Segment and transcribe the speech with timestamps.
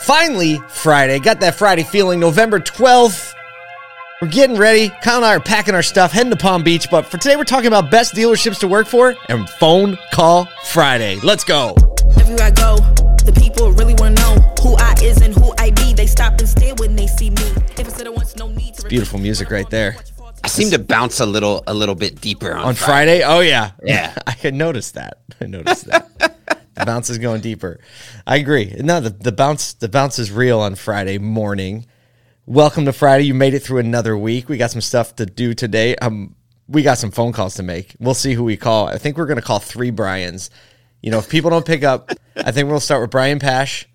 [0.00, 1.18] Finally, Friday.
[1.18, 2.20] Got that Friday feeling.
[2.20, 3.34] November 12th.
[4.22, 4.88] We're getting ready.
[5.02, 6.90] Kyle and I are packing our stuff, heading to Palm Beach.
[6.90, 11.18] But for today, we're talking about best dealerships to work for and Phone Call Friday.
[11.22, 11.74] Let's go.
[12.18, 12.76] Everywhere I go,
[13.24, 15.92] the people really want to know who I is and who I be.
[15.92, 17.42] They stop and stare when they see me.
[17.42, 19.96] If it's there once, no need to Beautiful music right there.
[20.42, 23.22] I seem to bounce a little a little bit deeper on, On Friday?
[23.22, 23.72] Oh, yeah.
[23.84, 24.14] Yeah.
[24.26, 25.18] I could notice that.
[25.40, 26.58] I noticed that.
[26.80, 27.80] the bounce is going deeper.
[28.26, 28.74] I agree.
[28.78, 31.86] No, the, the bounce the bounce is real on Friday morning.
[32.46, 33.24] Welcome to Friday.
[33.24, 34.48] You made it through another week.
[34.48, 35.94] We got some stuff to do today.
[35.96, 36.34] Um,
[36.68, 37.94] we got some phone calls to make.
[38.00, 38.88] We'll see who we call.
[38.88, 40.50] I think we're going to call three Brian's.
[41.02, 43.88] You know, if people don't pick up, I think we'll start with Brian Pasch,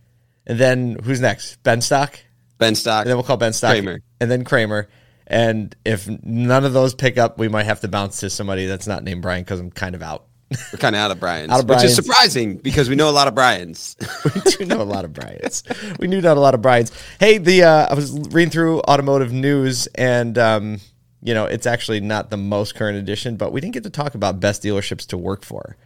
[0.48, 1.62] and then who's next?
[1.64, 2.18] Benstock,
[2.58, 3.02] Ben Stock.
[3.02, 4.00] and then we'll call Benstock, Kramer.
[4.20, 4.88] and then Kramer.
[5.28, 8.88] And if none of those pick up, we might have to bounce to somebody that's
[8.88, 10.28] not named Brian because I'm kind of out.
[10.52, 13.12] We're kind of out of Brian's, Out of which is surprising because we know a
[13.12, 13.98] lot of Brian's.
[14.36, 15.64] we do know a lot of Brian's.
[16.00, 16.92] We knew not a lot of Brian's.
[17.20, 20.80] Hey, the uh, I was reading through automotive news, and um,
[21.24, 24.14] you know it's actually not the most current edition, but we didn't get to talk
[24.14, 25.78] about best dealerships to work for.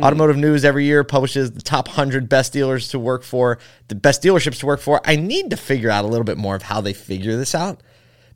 [0.00, 4.22] Automotive News every year publishes the top 100 best dealers to work for, the best
[4.22, 5.00] dealerships to work for.
[5.04, 7.82] I need to figure out a little bit more of how they figure this out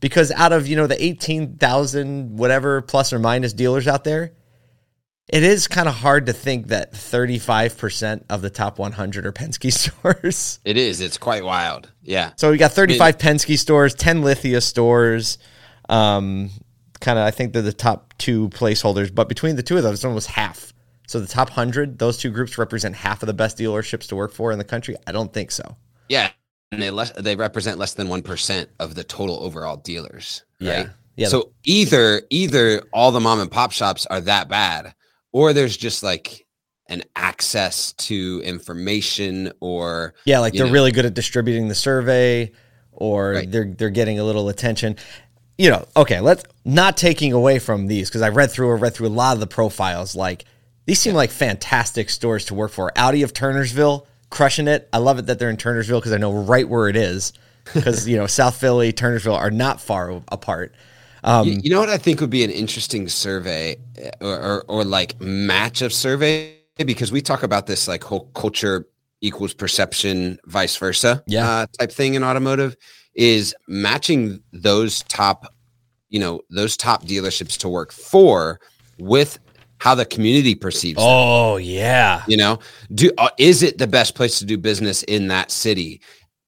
[0.01, 4.33] because out of, you know, the 18,000 whatever plus or minus dealers out there,
[5.29, 9.73] it is kind of hard to think that 35% of the top 100 are Penske
[10.03, 10.59] stores.
[10.65, 11.01] it is.
[11.01, 11.91] It's quite wild.
[12.03, 12.33] Yeah.
[12.37, 15.39] So we got 35 Penske stores, 10 Lithia stores.
[15.89, 16.51] Um,
[17.01, 19.95] kind of, I think they're the top two placeholders, but between the two of those,
[19.95, 20.73] it's almost half.
[21.07, 24.33] So the top 100, those two groups represent half of the best dealerships to work
[24.33, 24.97] for in the country?
[25.07, 25.77] I don't think so.
[26.09, 26.31] Yeah.
[26.71, 30.43] And they less they represent less than one percent of the total overall dealers.
[30.59, 30.89] Yeah.
[31.17, 31.29] Yeah.
[31.29, 34.95] So either either all the mom and pop shops are that bad,
[35.33, 36.47] or there's just like
[36.89, 40.73] an access to information or Yeah, like they're know.
[40.73, 42.53] really good at distributing the survey
[42.93, 43.51] or Right.
[43.51, 44.97] they're they're getting a little attention.
[45.59, 48.95] You know, okay, let's not taking away from these because I read through I read
[48.95, 50.15] through a lot of the profiles.
[50.17, 50.45] Like
[50.87, 52.91] these seem like fantastic stores to work for.
[52.97, 54.89] Audi of Turnersville, crushing it.
[54.93, 57.33] I love it that they're in Turnersville because I know right where it is.
[57.73, 60.75] Because you know, South Philly, Turnersville are not far apart.
[61.25, 64.65] Um, You, you know what I think would be an interesting survey uh, or, or,
[64.69, 68.87] or like match of survey because we talk about this like whole culture
[69.21, 71.49] equals perception, vice versa, Yeah.
[71.49, 72.77] uh, type thing in automotive
[73.15, 75.47] is matching those top,
[76.09, 78.59] you know, those top dealerships to work for
[78.99, 79.39] with
[79.79, 81.07] how the community perceives them.
[81.09, 82.59] Oh yeah, You know,
[82.95, 86.01] do uh, is it the best place to do business in that city?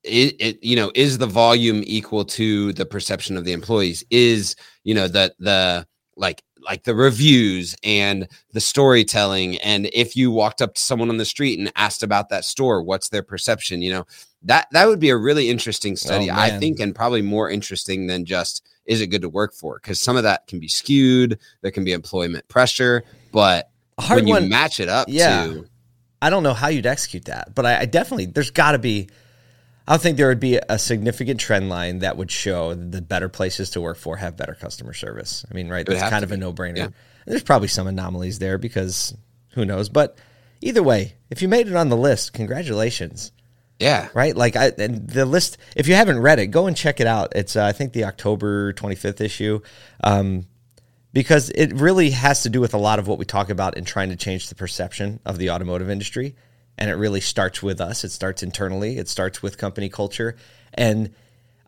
[0.04, 4.04] It, it you know is the volume equal to the perception of the employees?
[4.10, 10.30] Is you know the the like like the reviews and the storytelling and if you
[10.30, 13.82] walked up to someone on the street and asked about that store what's their perception
[13.82, 14.06] you know
[14.42, 18.06] that that would be a really interesting oh, study i think and probably more interesting
[18.06, 21.38] than just is it good to work for because some of that can be skewed
[21.60, 24.48] there can be employment pressure but a hard when you one.
[24.48, 25.44] match it up Yeah.
[25.44, 25.68] to
[26.22, 29.08] I don't know how you'd execute that, but I, I definitely there's got to be.
[29.86, 33.70] I think there would be a significant trend line that would show the better places
[33.70, 35.44] to work for have better customer service.
[35.50, 35.84] I mean, right?
[35.84, 36.78] That's kind of a no brainer.
[36.78, 36.88] Yeah.
[37.26, 39.14] There's probably some anomalies there because
[39.50, 39.88] who knows?
[39.90, 40.16] But
[40.62, 43.32] either way, if you made it on the list, congratulations.
[43.78, 44.34] yeah Right?
[44.34, 45.58] Like I, and the list.
[45.76, 47.34] If you haven't read it, go and check it out.
[47.36, 49.60] It's uh, I think the October 25th issue.
[50.02, 50.46] Um,
[51.12, 53.84] because it really has to do with a lot of what we talk about in
[53.84, 56.34] trying to change the perception of the automotive industry.
[56.76, 58.04] And it really starts with us.
[58.04, 58.98] It starts internally.
[58.98, 60.36] It starts with company culture.
[60.72, 61.14] And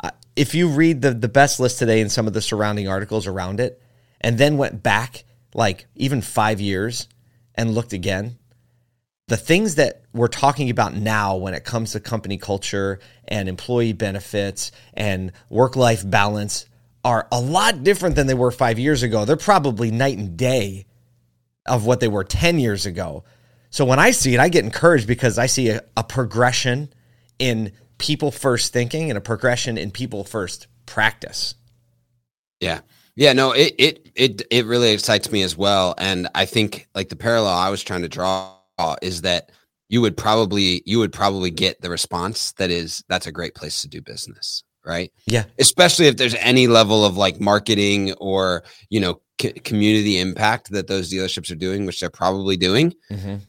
[0.02, 3.26] uh, if you read the the best list today and some of the surrounding articles
[3.26, 3.80] around it,
[4.20, 5.24] and then went back
[5.54, 7.08] like even five years
[7.54, 8.38] and looked again,
[9.28, 13.92] the things that we're talking about now when it comes to company culture and employee
[13.92, 16.66] benefits and work life balance
[17.04, 19.24] are a lot different than they were five years ago.
[19.24, 20.86] They're probably night and day
[21.64, 23.24] of what they were 10 years ago.
[23.76, 26.88] So when I see it, I get encouraged because I see a, a progression
[27.38, 31.56] in people first thinking and a progression in people first practice.
[32.58, 32.80] Yeah.
[33.16, 35.94] Yeah, no, it it it it really excites me as well.
[35.98, 38.54] And I think like the parallel I was trying to draw
[39.02, 39.52] is that
[39.90, 43.82] you would probably you would probably get the response that is that's a great place
[43.82, 45.12] to do business, right?
[45.26, 45.44] Yeah.
[45.58, 50.86] Especially if there's any level of like marketing or, you know, c- community impact that
[50.86, 52.94] those dealerships are doing, which they're probably doing.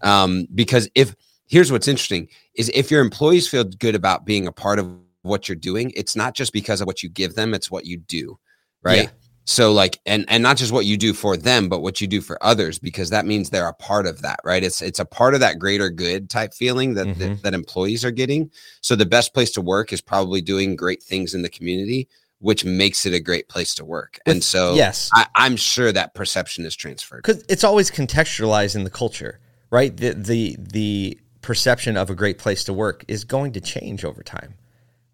[0.02, 1.16] Um, because if
[1.48, 4.92] here's what's interesting is if your employees feel good about being a part of
[5.22, 7.98] what you're doing, it's not just because of what you give them, it's what you
[7.98, 8.40] do.
[8.84, 9.04] Right.
[9.04, 9.10] Yeah.
[9.50, 12.20] So like and and not just what you do for them, but what you do
[12.20, 14.62] for others because that means they're a part of that, right?
[14.62, 17.18] It's it's a part of that greater good type feeling that Mhm.
[17.18, 18.52] that, that employees are getting.
[18.82, 22.10] So the best place to work is probably doing great things in the community,
[22.40, 24.20] which makes it a great place to work.
[24.26, 25.10] and so yes.
[25.14, 27.24] I, I'm sure that perception is transferred.
[27.24, 29.40] because it's always contextualized in the culture,
[29.72, 29.96] right?
[29.96, 34.22] The the the perception of a great place to work is going to change over
[34.24, 34.56] time,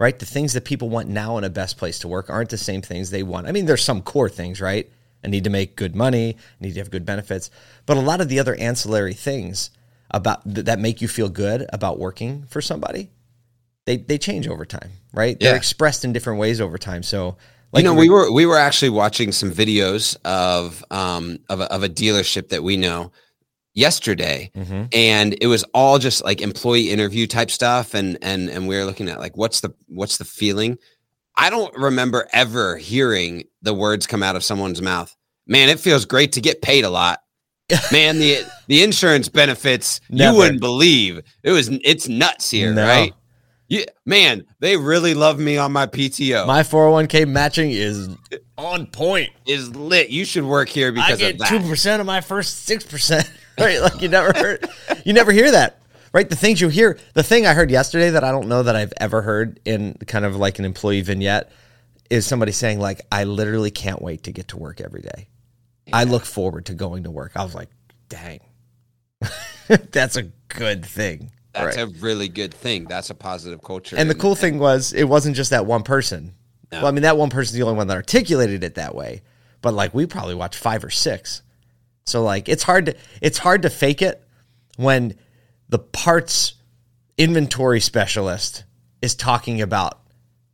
[0.03, 0.19] right?
[0.19, 2.81] The things that people want now in a best place to work aren't the same
[2.81, 3.47] things they want.
[3.47, 4.91] I mean, there's some core things, right?
[5.23, 7.49] I need to make good money, I need to have good benefits,
[7.85, 9.69] but a lot of the other ancillary things
[10.11, 13.11] about th- that make you feel good about working for somebody,
[13.85, 15.39] they they change over time, right?
[15.39, 17.01] They're expressed in different ways over time.
[17.03, 17.37] So,
[17.71, 21.71] like you know, we were we were actually watching some videos of um of a,
[21.71, 23.13] of a dealership that we know
[23.73, 24.89] yesterday, Mhm.
[24.93, 28.85] and it was all just like employee interview type stuff, and and and we were
[28.85, 30.77] looking at like what's the what's the feeling.
[31.35, 35.15] I don't remember ever hearing the words come out of someone's mouth.
[35.47, 37.19] Man, it feels great to get paid a lot.
[37.91, 40.31] Man, the the insurance benefits Never.
[40.33, 41.21] you wouldn't believe.
[41.43, 42.85] It was it's nuts here, No.
[42.85, 43.13] right?
[43.69, 46.45] Yeah, man, they really love me on my PTO.
[46.45, 48.09] my 401k matching is
[48.57, 49.31] on point.
[49.47, 50.09] is lit.
[50.09, 51.47] You should work here because I get of that.
[51.49, 53.27] two percent of my first six percent.
[53.59, 53.79] Right?
[53.81, 54.67] Like you never heard
[55.05, 55.79] you never hear that.
[56.11, 56.29] Right?
[56.29, 58.93] The things you hear the thing I heard yesterday that I don't know that I've
[58.97, 61.51] ever heard in kind of like an employee vignette
[62.09, 65.27] is somebody saying, like, I literally can't wait to get to work every day.
[65.91, 67.31] I look forward to going to work.
[67.35, 67.69] I was like,
[68.09, 68.39] dang.
[69.67, 71.31] That's a good thing.
[71.53, 71.83] That's Right.
[71.83, 72.85] a really good thing.
[72.85, 73.95] That's a positive culture.
[73.97, 76.33] And the cool thing was, it wasn't just that one person.
[76.71, 76.79] No.
[76.79, 79.21] Well, I mean, that one person's the only one that articulated it that way.
[79.61, 81.41] But like, we probably watched five or six.
[82.05, 84.23] So like, it's hard to it's hard to fake it
[84.77, 85.15] when
[85.69, 86.55] the parts
[87.17, 88.63] inventory specialist
[89.01, 89.99] is talking about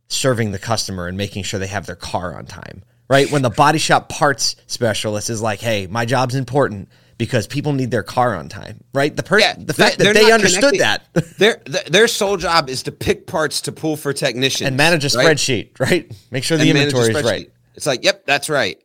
[0.08, 2.82] serving the customer and making sure they have their car on time.
[3.08, 3.30] Right?
[3.30, 6.88] When the body shop parts specialist is like, "Hey, my job's important
[7.18, 9.14] because people need their car on time." Right?
[9.14, 11.08] The person, Yeah, the fact that they understood that.
[11.38, 11.60] their
[11.90, 15.26] their sole job is to pick parts to pull for technicians and manage a right?
[15.36, 16.10] spreadsheet, right?
[16.30, 17.50] Make sure the And inventory is right.
[17.74, 18.80] It's like, yep, that's right.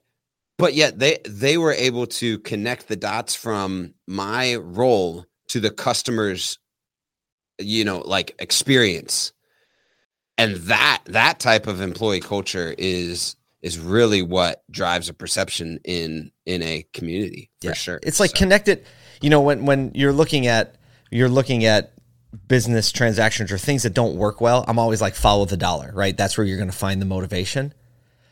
[0.58, 5.70] But yet they they were able to connect the dots from my role to the
[5.70, 6.60] customer's,
[7.60, 9.34] you know, like experience,
[10.38, 16.32] and that that type of employee culture is is really what drives a perception in
[16.46, 18.00] in a community for sure.
[18.04, 18.86] It's like So- connected.
[19.22, 20.76] You know, when when you're looking at
[21.12, 21.92] you're looking at
[22.48, 26.16] business transactions or things that don't work well, I'm always like follow the dollar, right?
[26.16, 27.74] That's where you're going to find the motivation.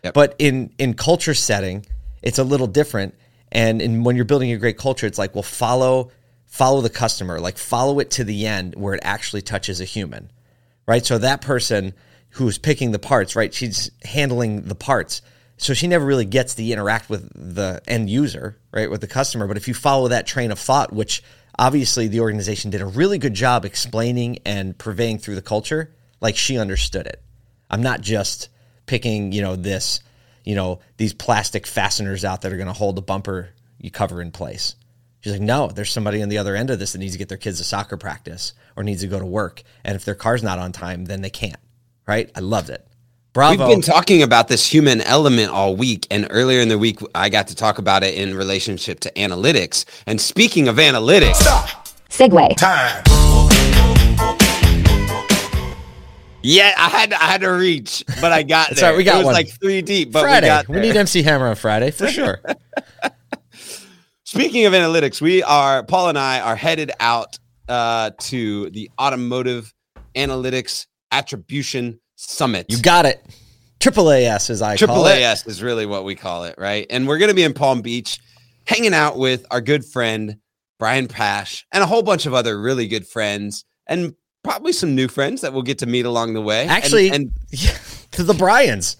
[0.03, 0.13] Yep.
[0.13, 1.85] But in in culture setting,
[2.23, 3.13] it's a little different.
[3.51, 6.11] And in, when you're building a great culture, it's like, well, follow
[6.47, 10.31] follow the customer, like follow it to the end where it actually touches a human,
[10.85, 11.03] right?
[11.03, 11.95] So that person
[12.29, 13.51] who's picking the parts, right?
[13.51, 15.23] She's handling the parts.
[15.57, 18.89] So she never really gets to interact with the end user, right?
[18.89, 19.47] With the customer.
[19.47, 21.23] But if you follow that train of thought, which
[21.57, 25.91] obviously the organization did a really good job explaining and purveying through the culture,
[26.21, 27.19] like she understood it.
[27.67, 28.49] I'm not just
[28.85, 30.01] picking, you know, this,
[30.43, 33.49] you know, these plastic fasteners out that are going to hold the bumper
[33.79, 34.75] you cover in place.
[35.21, 37.29] She's like, no, there's somebody on the other end of this that needs to get
[37.29, 39.63] their kids to soccer practice or needs to go to work.
[39.83, 41.59] And if their car's not on time, then they can't.
[42.05, 42.29] Right?
[42.35, 42.85] I loved it.
[43.31, 43.67] Bravo.
[43.67, 47.29] We've been talking about this human element all week, and earlier in the week, I
[47.29, 49.85] got to talk about it in relationship to analytics.
[50.05, 51.41] And speaking of analytics,
[52.09, 53.22] segue.
[56.43, 58.91] Yeah, I had I had to reach, but I got there.
[58.91, 59.33] right, we got it was one.
[59.33, 60.47] like three deep, but Friday.
[60.47, 62.41] we got We, need MC Hammer on Friday for sure.
[64.25, 67.37] Speaking of analytics, we are Paul and I are headed out
[67.69, 69.73] uh, to the Automotive
[70.15, 72.65] Analytics Attribution Summit.
[72.69, 73.23] you got it.
[73.79, 75.21] Triple AS, as I Triple call it.
[75.21, 76.85] AS is really what we call it, right?
[76.89, 78.19] And we're going to be in Palm Beach
[78.65, 80.37] hanging out with our good friend
[80.79, 85.07] Brian Pasch and a whole bunch of other really good friends and probably some new
[85.07, 86.61] friends that we'll get to meet along the way.
[86.63, 87.31] And- Actually, and,
[88.11, 88.97] to the Bryans.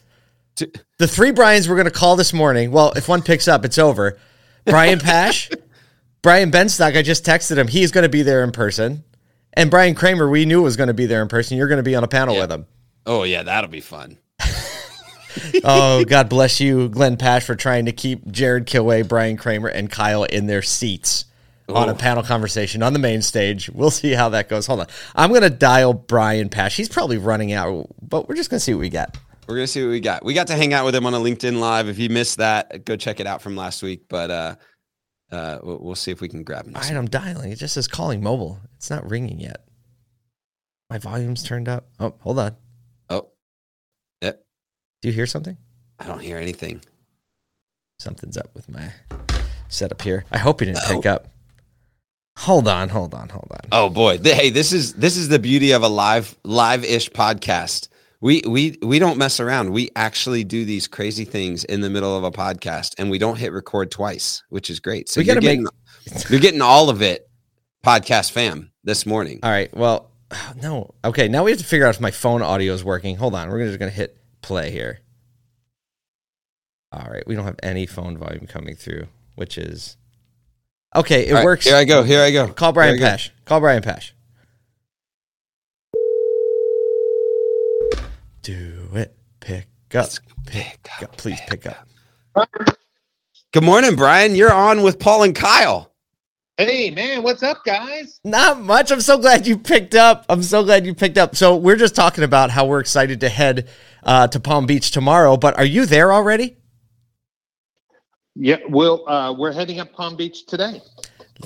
[0.58, 2.72] To- the three Bryans we're going to call this morning.
[2.72, 4.18] Well, if one picks up, it's over.
[4.66, 5.52] Brian Pasch,
[6.22, 7.68] Brian Benstock, I just texted him.
[7.68, 9.04] He's going to be there in person.
[9.54, 11.58] And Brian Kramer, we knew was going to be there in person.
[11.58, 12.42] You're going to be on a panel Yeah.
[12.42, 12.66] with him.
[13.06, 14.18] oh yeah, that'll be fun.
[15.64, 19.90] Oh, God bless you, Glenn Pasch, for trying to keep Jared Kilway, Brian Kramer, and
[19.90, 21.26] Kyle in their seats
[21.70, 21.96] on a Oh.
[21.96, 23.70] panel conversation on the main stage.
[23.70, 24.68] We'll see how that goes.
[24.68, 24.88] Hold on.
[25.16, 26.76] I'm going to dial Brian Pasch.
[26.76, 29.18] He's probably running out, but we're just going to see what we get.
[29.48, 30.24] We're gonna see what we got.
[30.24, 31.90] We got to hang out with him on a LinkedIn live.
[31.90, 34.06] If you missed that, go check it out from last week.
[34.08, 34.56] But uh,
[35.34, 36.78] uh, we'll, see if we can grab him.
[36.78, 37.52] All right, I'm dialing.
[37.52, 38.60] It just says calling mobile.
[38.78, 39.66] It's not ringing yet.
[40.90, 41.90] My volume's turned up.
[42.00, 42.56] Oh, hold on.
[43.10, 43.32] Oh,
[44.22, 44.46] yep.
[45.02, 45.58] Do you hear something?
[46.00, 46.82] I don't hear anything.
[48.00, 48.94] Something's up with my
[49.68, 50.24] setup here.
[50.32, 51.28] I hope he didn't pick up.
[52.44, 53.62] Hold on, hold on, hold on.
[53.72, 54.18] Oh boy.
[54.18, 57.88] Hey, this is this is the beauty of a live live-ish podcast.
[58.20, 59.70] We we we don't mess around.
[59.72, 63.38] We actually do these crazy things in the middle of a podcast and we don't
[63.38, 65.08] hit record twice, which is great.
[65.08, 65.66] So We you're getting
[66.30, 67.30] you're getting all of it
[67.82, 69.40] podcast fam this morning.
[69.42, 69.74] All right.
[69.74, 70.12] Well,
[70.62, 70.96] no.
[71.06, 71.30] Okay.
[71.30, 73.16] Now we have to figure out if my phone audio is working.
[73.16, 73.50] Hold on.
[73.52, 75.00] We're just going to hit play here.
[76.92, 77.26] All right.
[77.26, 79.96] We don't have any phone volume coming through, which is
[80.96, 81.28] okay.
[81.28, 81.66] It All right, works.
[81.66, 82.04] Here I go.
[82.04, 82.48] Here I go.
[82.48, 83.16] Call Brian Here I go.
[83.16, 83.30] Pasch.
[83.46, 84.14] Call Brian Pasch.
[88.42, 89.16] Do it.
[89.40, 90.10] Pick up.
[90.46, 91.18] Pick up.
[91.18, 91.88] Please pick up.
[93.52, 94.36] Good morning, Brian.
[94.36, 95.94] You're on with Paul and Kyle.
[96.58, 98.20] Hey man, what's up, guys?
[98.24, 98.92] Not much.
[98.92, 100.24] I'm so glad you picked up.
[100.30, 101.36] I'm so glad you picked up.
[101.36, 103.70] So we're just talking about how we're excited to head
[104.04, 105.36] uh, to Palm Beach tomorrow.
[105.36, 106.58] But are you there already?
[108.36, 110.82] Yeah, well, uh, we're heading up Palm Beach today.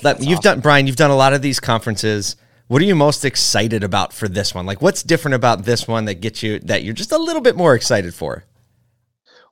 [0.02, 0.86] Let, you've done Brian.
[0.86, 2.36] You've done a lot of these conferences.
[2.68, 4.64] What are you most excited about for this one?
[4.64, 7.56] Like, what's different about this one that gets you that you're just a little bit
[7.56, 8.44] more excited for?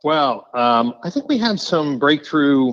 [0.02, 2.72] Well, um, I think we had some breakthrough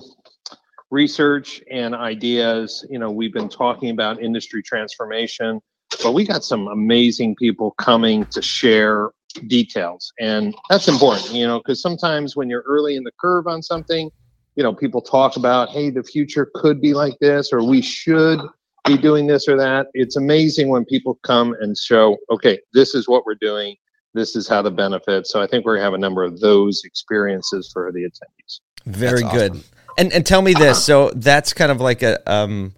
[0.92, 2.86] research and ideas.
[2.90, 5.60] You know, we've been talking about industry transformation,
[6.04, 9.12] but we got some amazing people coming to share
[9.48, 11.32] details, and that's important.
[11.34, 14.10] You know, because sometimes when you're early in the curve on something,
[14.56, 18.40] you know, people talk about, hey, the future could be like this, or we should
[18.86, 19.88] be doing this or that.
[19.94, 23.76] It's amazing when people come and show, okay, this is what we're doing.
[24.14, 25.32] This is how the benefits.
[25.32, 28.60] So I think we're gonna have a number of those experiences for the attendees.
[28.86, 29.52] Very That's good.
[29.52, 29.64] awesome.
[29.98, 30.84] And and tell me this.
[30.84, 32.74] So that's kind of like a um,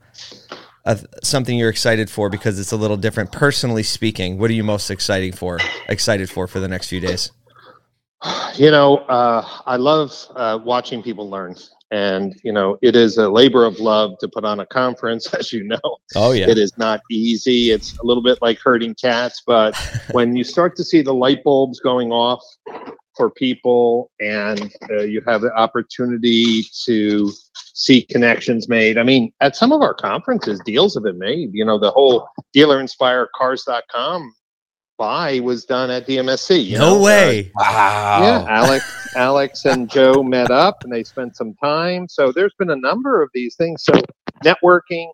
[0.86, 3.32] a, something you're excited for because it's a little different.
[3.32, 5.60] Personally speaking, what are you most exciting for?
[5.89, 7.32] Excited for for the next few days?
[8.58, 11.55] You know, uh, I love uh, watching people learn.
[11.91, 15.53] And, you know, it is a labor of love to put on a conference, as
[15.53, 15.98] you know.
[16.15, 16.50] Oh yeah.
[16.50, 17.72] It is not easy.
[17.72, 19.75] It's a little bit like herding cats, but
[20.12, 22.44] when you start to see the light bulbs going off
[23.15, 27.32] for people and uh, you have the opportunity to
[27.74, 28.98] see connections made.
[28.98, 31.51] I mean, at some of our conferences, deals have been made.
[31.53, 34.34] You know, the whole dealer inspire cars.com
[34.98, 36.66] buy was done at DMSC.
[36.66, 37.00] You no know?
[37.00, 37.52] Uh, way.
[37.56, 38.20] Wow.
[38.22, 42.08] yeah, Alex, Alex and Joe met up and they spent some time.
[42.08, 43.84] So there's been a number of these things.
[43.84, 43.94] So
[44.44, 45.08] networking,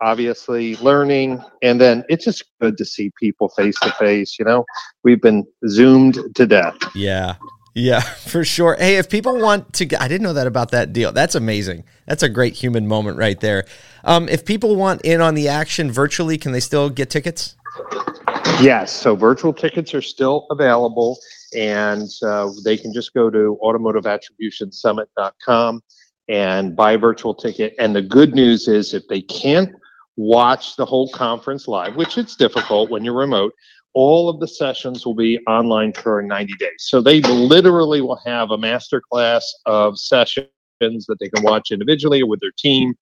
[0.00, 4.38] obviously learning, and then it's just good to see people face to face.
[4.38, 4.64] You know,
[5.02, 6.76] we've been zoomed to death.
[6.94, 7.36] Yeah.
[7.76, 8.76] Yeah, for sure.
[8.78, 11.10] Hey, if people want to, I didn't know that about that deal.
[11.10, 11.84] That's amazing.
[12.06, 13.64] That's a great human moment right there.
[14.04, 17.56] Um, if people want in on the action virtually, can they still get tickets?
[18.60, 21.18] Yes, so virtual tickets are still available,
[21.56, 25.82] and uh, they can just go to automotiveattributionsummit.com
[26.28, 27.74] and buy a virtual ticket.
[27.78, 29.72] And the good news is, if they can't
[30.16, 33.52] watch the whole conference live, which it's difficult when you're remote,
[33.94, 36.70] all of the sessions will be online for 90 days.
[36.78, 40.48] So they literally will have a master class of sessions
[40.80, 42.94] that they can watch individually or with their team.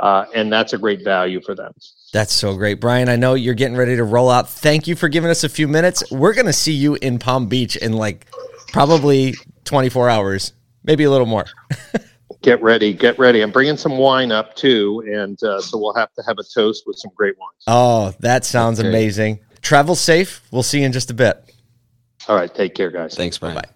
[0.00, 1.72] Uh, and that's a great value for them.
[2.12, 2.80] That's so great.
[2.80, 4.48] Brian, I know you're getting ready to roll out.
[4.48, 6.02] Thank you for giving us a few minutes.
[6.10, 8.26] We're going to see you in Palm Beach in like
[8.72, 10.54] probably 24 hours,
[10.84, 11.44] maybe a little more.
[12.42, 13.42] Get ready, get ready.
[13.42, 16.84] I'm bringing some wine up too, and uh, so we'll have to have a toast
[16.86, 17.62] with some great wines.
[17.66, 18.88] Oh, that sounds Okay.
[18.88, 19.40] amazing.
[19.60, 20.40] Travel safe.
[20.50, 21.52] We'll see you in just a bit.
[22.28, 23.14] All right, take care, guys.
[23.14, 23.56] Thanks, Brian.
[23.56, 23.60] Bye.
[23.62, 23.68] Bye.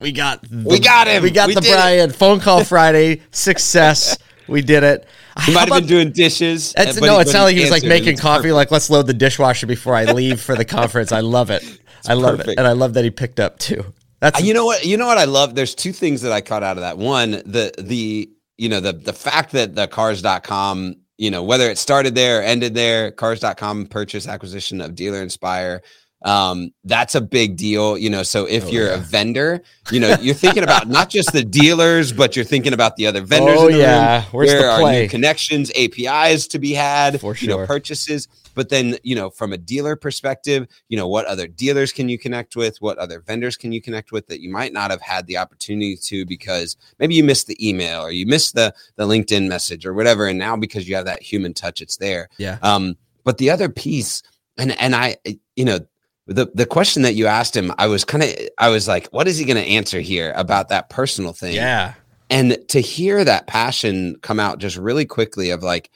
[0.00, 1.22] We got the, We got him.
[1.22, 1.74] We got We the did it.
[1.74, 4.18] Brian phone call Friday success.
[4.48, 5.06] We did it.
[5.46, 6.72] He might have been doing dishes.
[6.74, 8.42] That's, no, it's not like he was like making coffee.
[8.42, 8.54] perfect.
[8.54, 11.10] Like, let's load the dishwasher before I leave for the conference.
[11.12, 11.62] I love it.
[12.06, 13.84] I love it, and I love that he picked up too.
[14.20, 14.84] That's Uh, You know what?
[14.84, 15.54] You know what I love?
[15.54, 16.98] There's two things that I caught out of that.
[16.98, 21.78] One, the the you know the the fact that the cars.com, you know, whether it
[21.78, 25.82] started there, ended there, cars.com purchase acquisition of Dealer Inspire.
[26.24, 28.22] Um, that's a big deal, you know.
[28.22, 28.94] So if Oh, you're yeah.
[28.94, 29.62] a vendor,
[29.92, 33.20] you know, you're thinking about not just the dealers, but you're thinking about the other
[33.20, 33.56] vendors.
[33.58, 33.80] Oh in the room.
[33.80, 38.26] yeah, where's there the are new connections, APIs to be had, For you know, purchases.
[38.54, 42.16] But then, you know, from a dealer perspective, you know, what other dealers can you
[42.18, 42.80] connect with?
[42.80, 45.96] What other vendors can you connect with that you might not have had the opportunity
[45.96, 49.92] to because maybe you missed the email or you missed the the LinkedIn message or
[49.92, 50.26] whatever.
[50.28, 52.28] And now because you have that human touch, it's there.
[52.38, 52.58] Yeah.
[52.62, 54.22] Um, but the other piece,
[54.56, 55.16] and and I,
[55.56, 55.80] you know,
[56.26, 59.28] the the question that you asked him, I was kind of, I was like, what
[59.28, 61.54] is he going to answer here about that personal thing?
[61.54, 61.94] yeah,
[62.30, 65.90] and to hear that passion come out just really quickly of like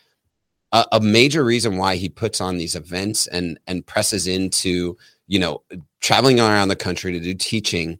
[0.73, 5.39] a, a major reason why he puts on these events and and presses into you
[5.39, 5.63] know
[6.01, 7.99] traveling around the country to do teaching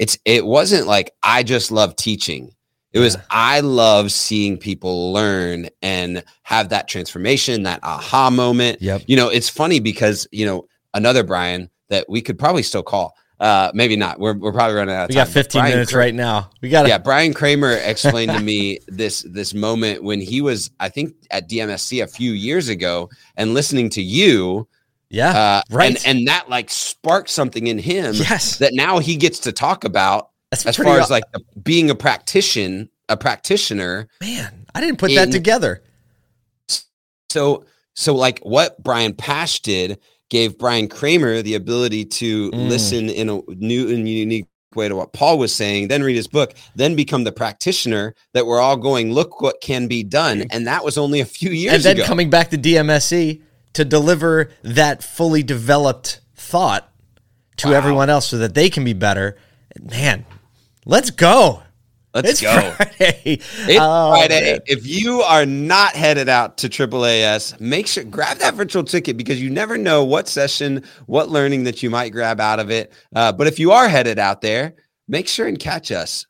[0.00, 2.54] it's it wasn't like I just love teaching.
[2.92, 3.22] It was Yeah.
[3.30, 8.80] I love seeing people learn and have that transformation, that aha moment.
[8.80, 9.02] Yep.
[9.06, 13.14] You know, it's funny because you know another Brian that we could probably still call.
[13.38, 14.20] Uh, maybe not.
[14.20, 15.24] We're we're probably running out of We time.
[15.24, 16.50] got 15 Brian minutes Cra- right now.
[16.60, 20.90] We got yeah, Brian Kramer explained to me this this moment when he was, I
[20.90, 24.68] think, at DMSC a few years ago, and listening to you,
[25.08, 25.30] Yeah.
[25.30, 26.04] uh, right.
[26.04, 28.58] and and that like sparked something in him yes.
[28.58, 31.24] that now he gets to talk about That's as far as like
[31.62, 34.06] being a practitioner, a practitioner.
[34.20, 35.82] man, I didn't put that together.
[37.30, 39.98] So so like what Brian Pasch did
[40.30, 42.68] gave Brian Kramer the ability to Mm.
[42.68, 44.46] listen in a new and unique
[44.76, 48.46] way to what Paul was saying, then read his book, then become the practitioner that
[48.46, 50.44] we're all going, look what can be done.
[50.50, 52.04] And that was only a few years and then ago.
[52.06, 56.88] coming back to DMSC to deliver that fully developed thought
[57.56, 57.74] to Wow.
[57.74, 59.36] everyone else so that they can be better.
[59.80, 60.24] Man,
[60.86, 61.62] let's go.
[62.12, 62.70] Let's it's go.
[62.72, 63.20] Friday.
[63.24, 64.52] It's Oh, Friday.
[64.52, 64.60] man.
[64.66, 69.40] If you are not headed out to AAAS, make sure grab that virtual ticket because
[69.40, 72.92] you never know what session, what learning that you might grab out of it.
[73.14, 74.74] Uh, but if you are headed out there,
[75.06, 76.26] make sure and catch us.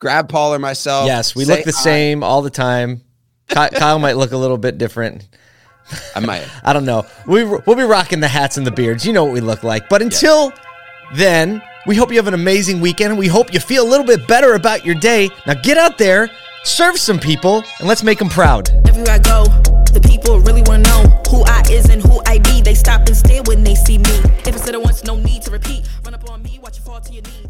[0.00, 1.06] Grab Paul or myself.
[1.06, 1.82] Yes, we look the hi.
[1.82, 3.00] same all the time.
[3.48, 5.26] Kyle might look a little bit different.
[6.14, 6.46] I might.
[6.64, 7.06] I don't know.
[7.26, 9.06] We we'll be rocking the hats and the beards.
[9.06, 9.88] You know what we look like.
[9.88, 10.52] But until
[11.14, 14.06] then, we hope you have an amazing weekend and we hope you feel a little
[14.06, 15.28] bit better about your day.
[15.46, 16.30] Now get out there,
[16.64, 18.70] serve some people, and let's make them proud.
[18.88, 19.44] Everywhere I go,
[19.92, 22.62] the people really want to know who I is and who I be.
[22.62, 24.20] They stop and stare when they see me.
[24.46, 25.86] If once, no need to repeat.
[26.04, 27.43] Run up on me, watch you fall to your knees.